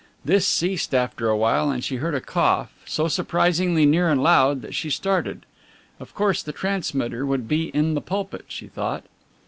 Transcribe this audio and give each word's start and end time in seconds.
This 0.25 0.47
ceased 0.47 0.95
after 0.95 1.29
awhile 1.29 1.69
and 1.69 1.83
she 1.83 1.97
heard 1.97 2.15
a 2.15 2.21
cough, 2.21 2.73
so 2.85 3.07
surprisingly 3.07 3.85
near 3.85 4.09
and 4.09 4.23
loud 4.23 4.63
that 4.63 4.73
she 4.73 4.89
started. 4.89 5.45
Of 5.99 6.15
course, 6.15 6.41
the 6.41 6.51
transmitter 6.51 7.23
would 7.23 7.47
be 7.47 7.65
in 7.67 7.93
the 7.93 8.01
pulpit, 8.01 8.45
she 8.47 8.65
thought. 8.65 9.03